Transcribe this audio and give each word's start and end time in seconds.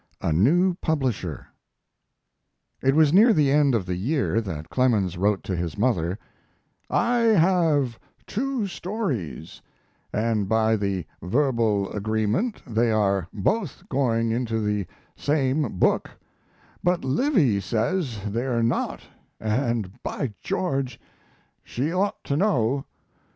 A 0.19 0.33
NEW 0.33 0.73
PUBLISHER 0.81 1.45
It 2.81 2.95
was 2.95 3.13
near 3.13 3.33
the 3.33 3.51
end 3.51 3.75
of 3.75 3.85
the 3.85 3.95
year 3.95 4.41
that 4.41 4.71
Clemens 4.71 5.15
wrote 5.15 5.43
to 5.43 5.55
his 5.55 5.77
mother: 5.77 6.17
I 6.89 7.17
have 7.19 7.99
two 8.25 8.65
stories, 8.65 9.61
and 10.11 10.49
by 10.49 10.75
the 10.75 11.05
verbal 11.21 11.91
agreement 11.91 12.63
they 12.65 12.89
are 12.91 13.27
both 13.31 13.87
going 13.89 14.31
into 14.31 14.59
the 14.59 14.87
same 15.15 15.77
book; 15.77 16.09
but 16.83 17.05
Livy 17.05 17.59
says 17.59 18.21
they're 18.25 18.63
not, 18.63 19.01
and 19.39 20.01
by 20.01 20.33
George! 20.41 20.99
she 21.63 21.93
ought 21.93 22.23
to 22.23 22.35
know. 22.35 22.85